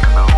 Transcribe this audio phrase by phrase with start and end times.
[0.00, 0.37] What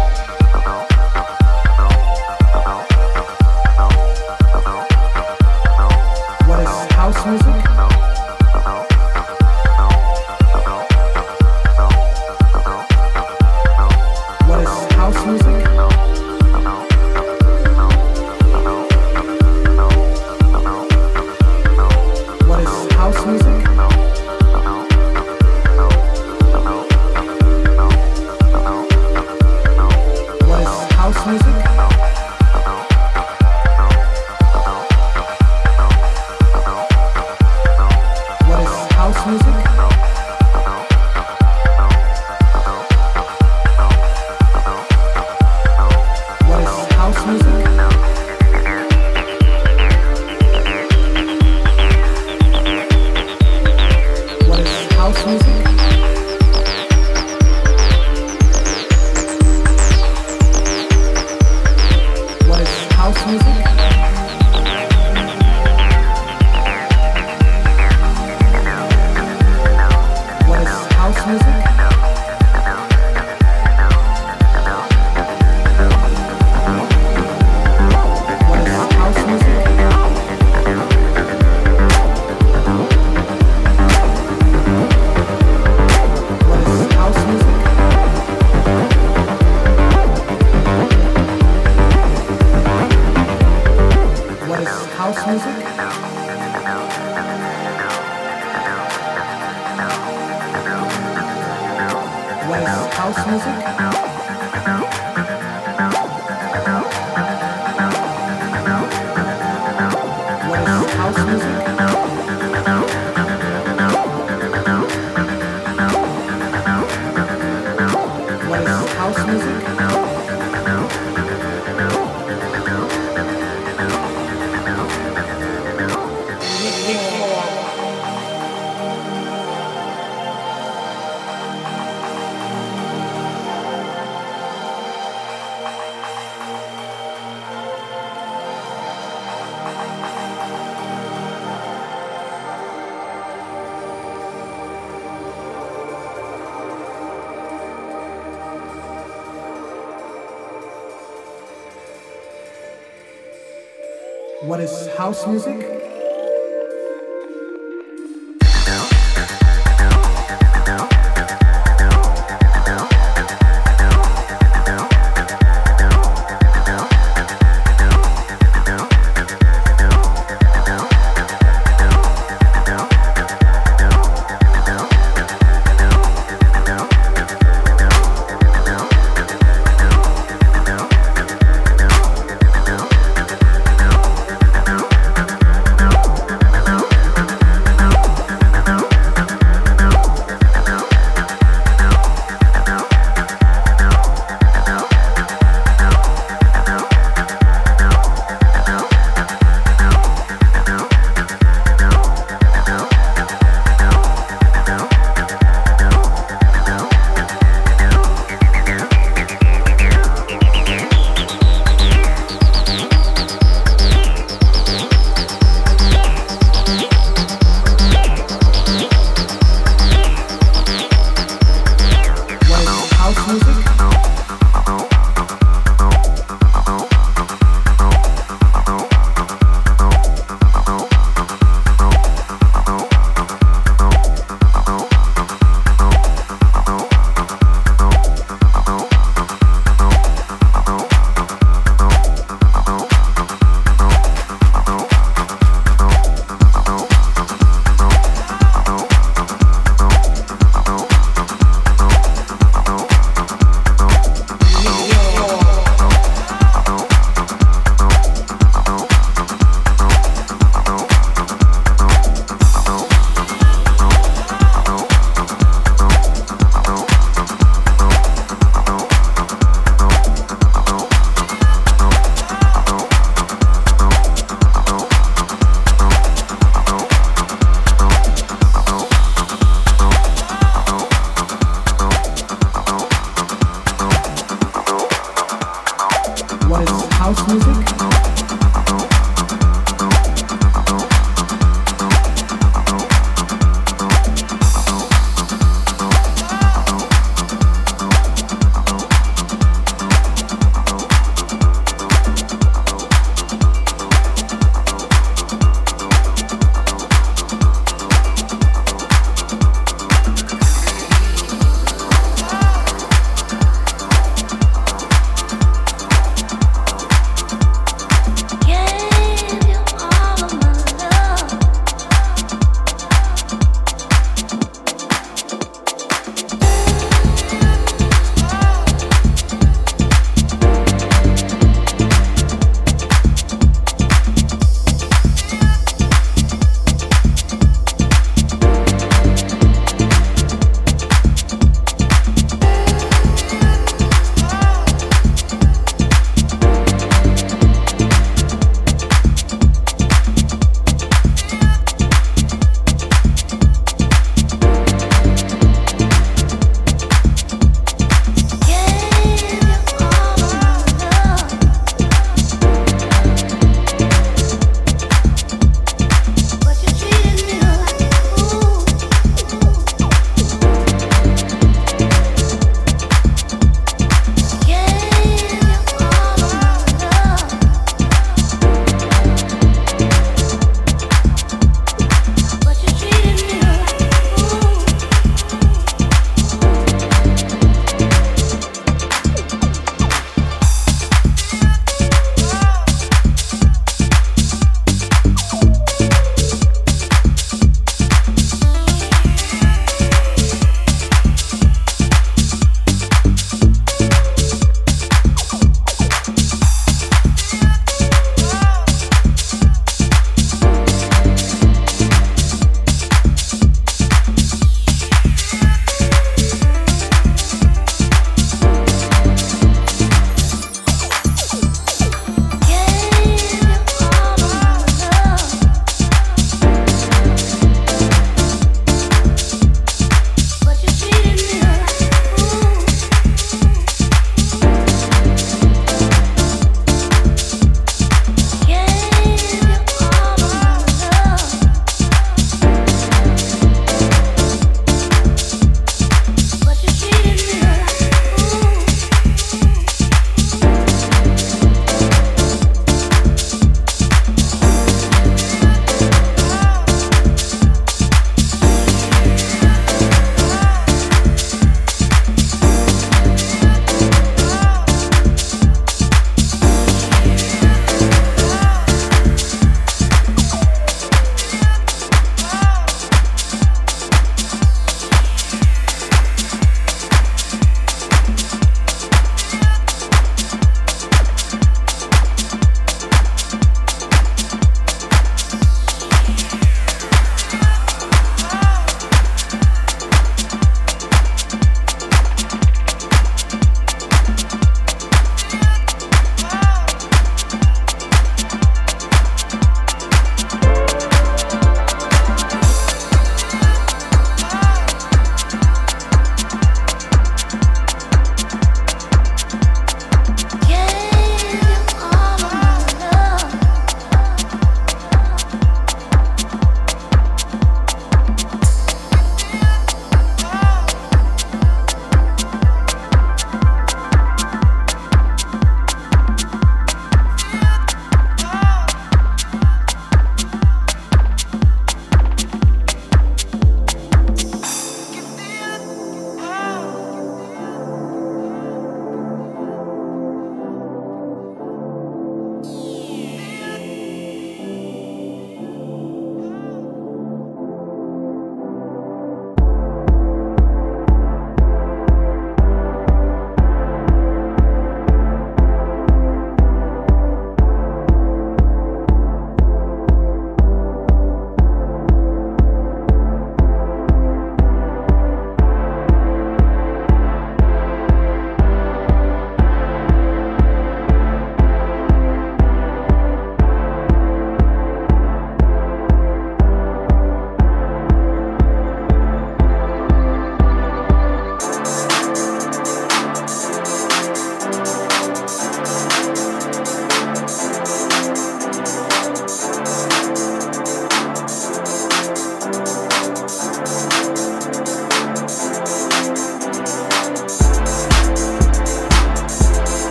[155.10, 155.69] house music?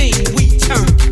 [0.00, 1.09] thing we turn.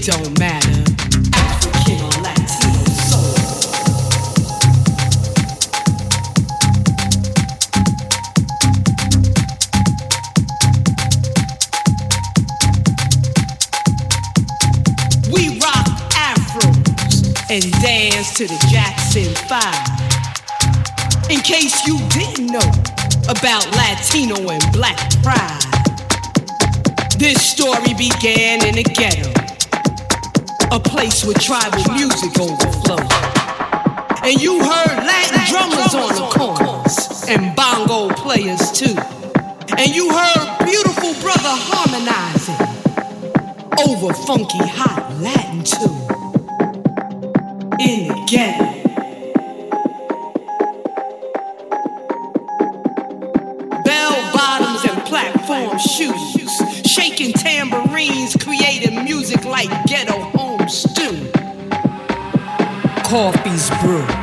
[0.00, 0.84] it don't matter.
[1.34, 3.34] African or Latino soul.
[15.32, 15.88] We rock
[17.50, 21.30] and dance to the Jackson 5.
[21.30, 22.72] In case you didn't know
[23.28, 25.58] about Latino and black pride.
[27.18, 29.39] This story began in the ghetto
[30.72, 33.00] a place where tribal music overflows.
[34.22, 38.94] And you heard Latin drummers on the corners and bongo players too.
[39.76, 42.60] And you heard beautiful brother harmonizing
[43.88, 45.90] over funky hot Latin too.
[47.82, 48.20] In the
[55.10, 59.68] platform shoes, shaking tambourines, creating music like
[63.20, 64.19] coffee's brew.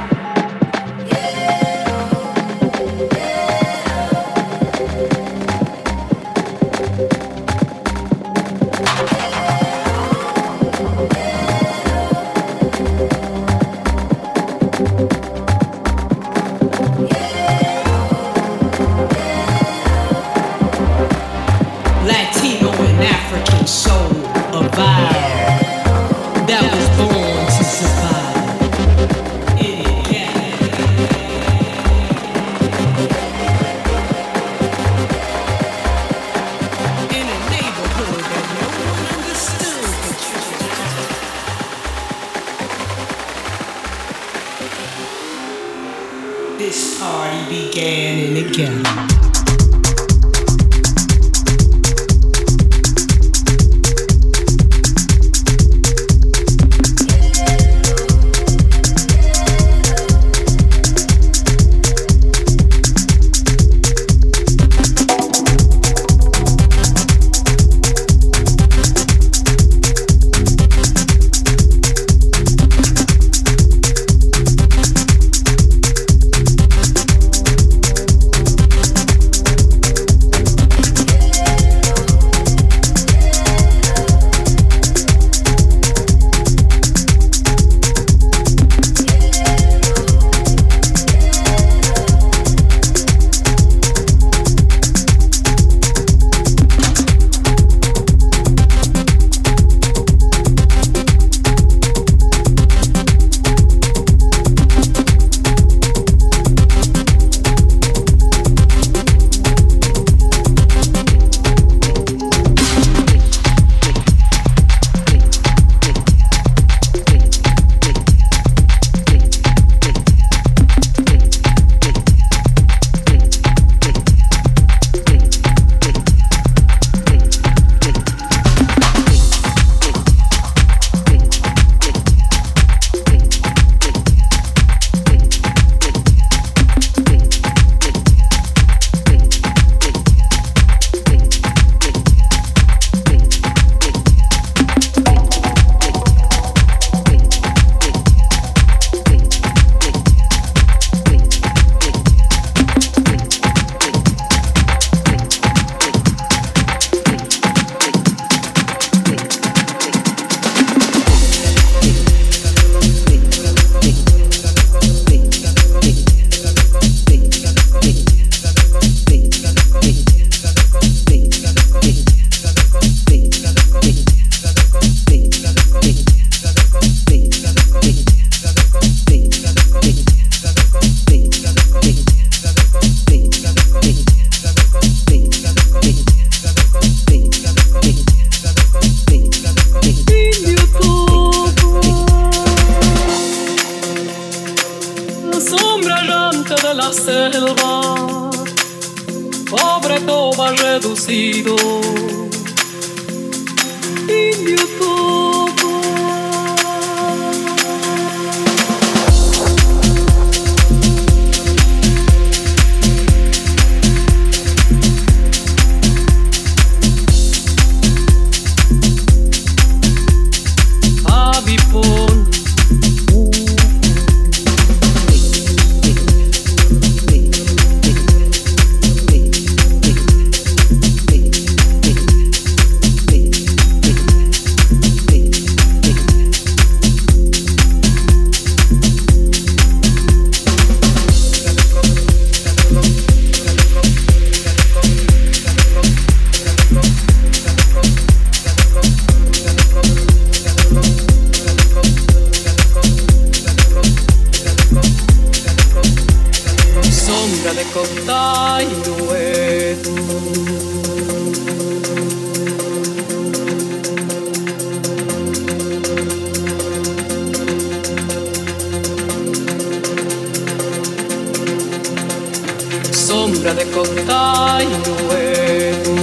[272.92, 275.96] Sombra de cotai nuevo.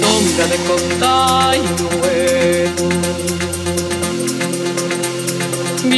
[0.00, 2.59] Sombra de cotai nuevo.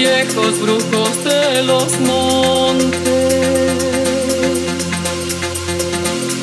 [0.03, 2.93] viejos brujos de los montes.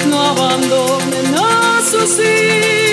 [0.08, 2.89] No abandonen a sus hijos.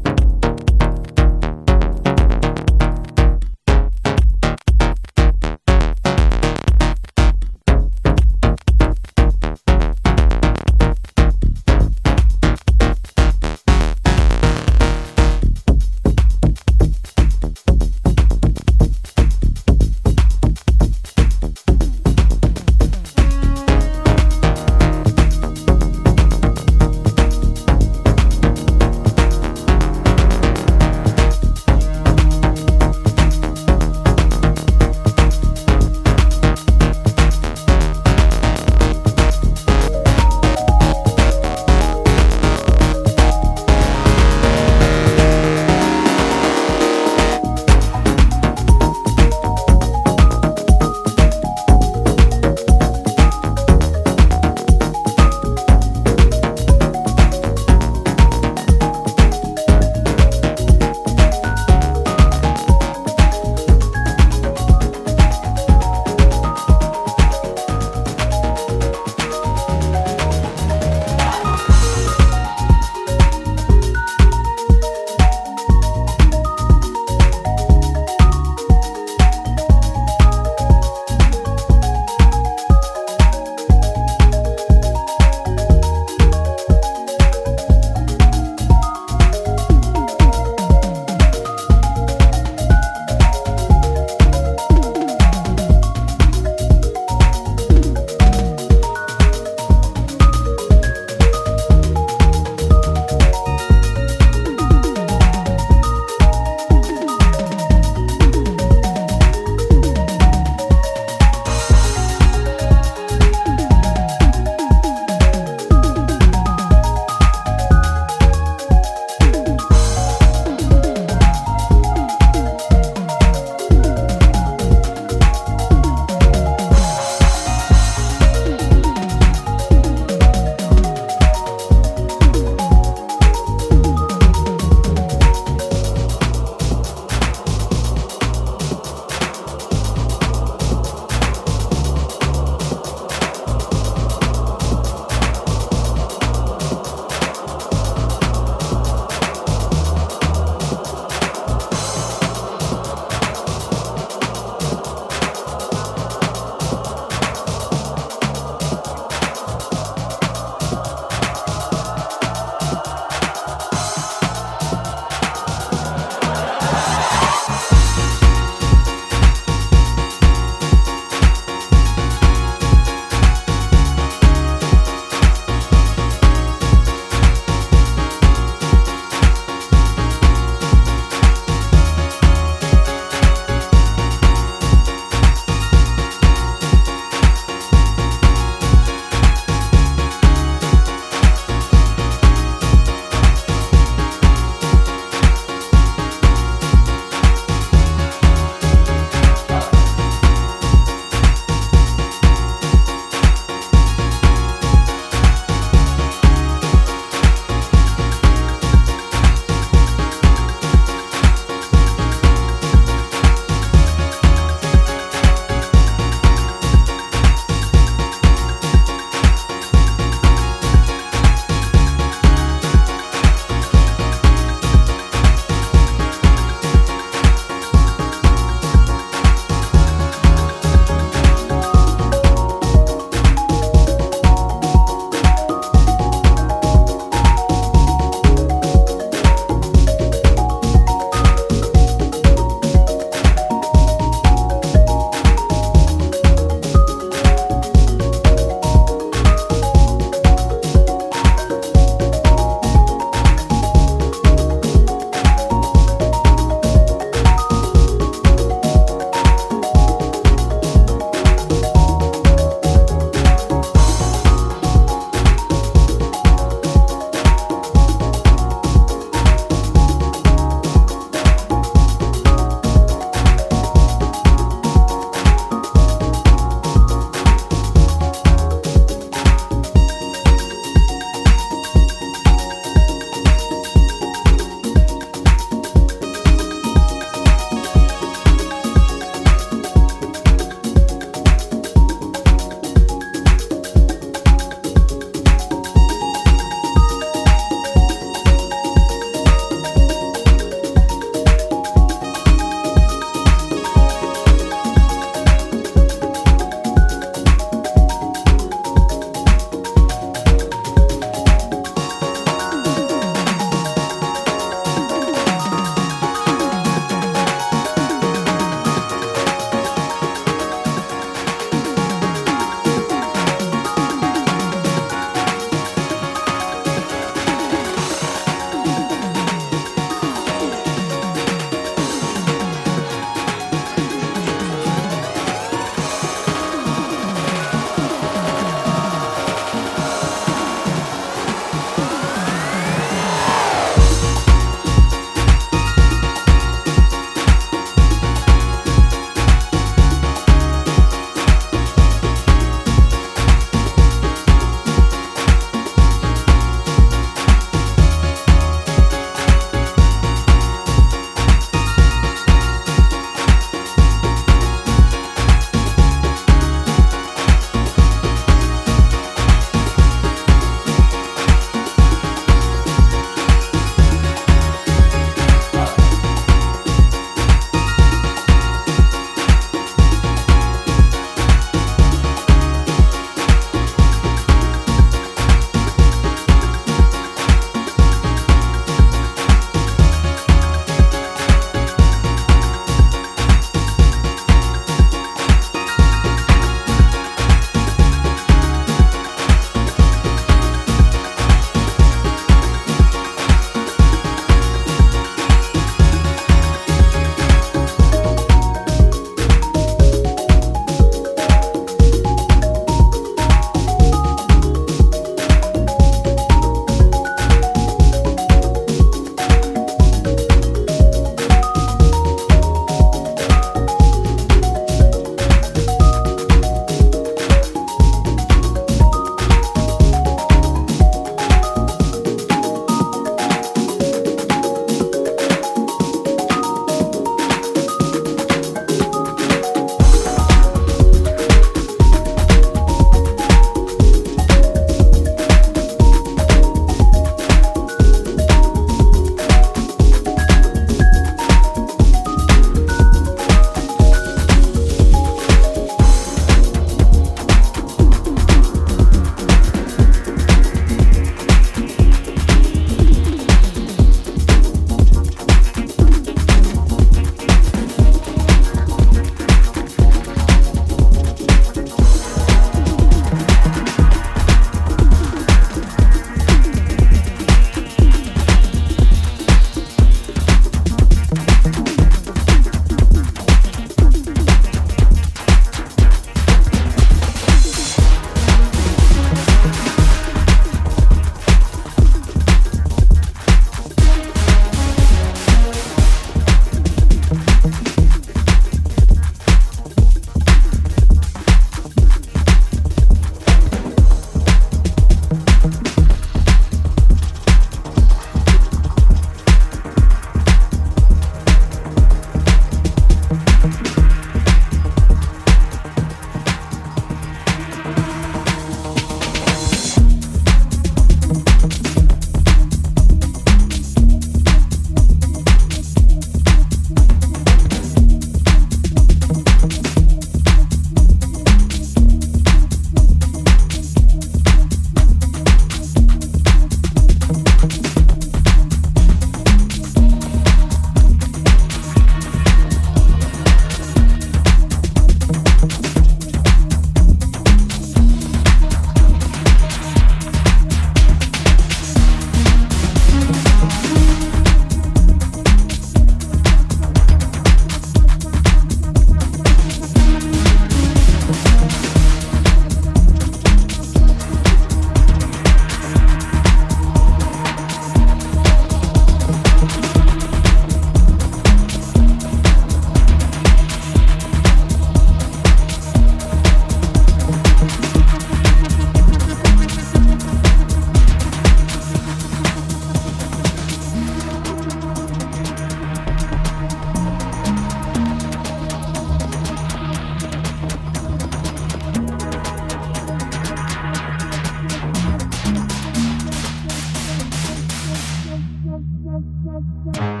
[599.43, 600.00] you